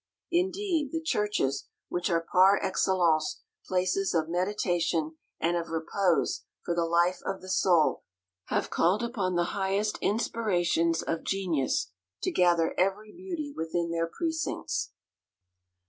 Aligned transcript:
Indeed, 0.31 0.89
the 0.91 0.99
churches, 0.99 1.67
which 1.87 2.09
are 2.09 2.25
par 2.31 2.57
excellence 2.59 3.41
places 3.67 4.15
of 4.15 4.29
meditation 4.29 5.17
and 5.39 5.55
of 5.55 5.69
repose 5.69 6.41
for 6.65 6.73
the 6.73 6.85
life 6.85 7.19
of 7.23 7.39
the 7.43 7.49
soul, 7.49 8.01
have 8.45 8.71
called 8.71 9.03
upon 9.03 9.35
the 9.35 9.43
highest 9.53 9.99
inspirations 10.01 11.03
of 11.03 11.23
genius 11.23 11.91
to 12.23 12.31
gather 12.31 12.73
every 12.79 13.11
beauty 13.11 13.53
within 13.55 13.91
their 13.91 14.07
precincts. 14.07 14.89